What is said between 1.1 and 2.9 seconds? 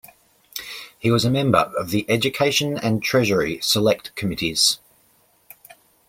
was a Member of the Education